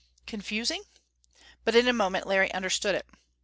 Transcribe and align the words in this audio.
Confusing? 0.25 0.81
But 1.63 1.75
in 1.75 1.87
a 1.87 1.93
moment 1.93 2.25
Larry 2.25 2.51
understood 2.55 2.95
it. 2.95 3.05